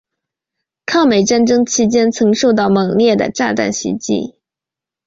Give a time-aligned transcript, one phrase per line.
[0.87, 4.33] 抗美战争期间曾受到猛烈的炸弹袭击。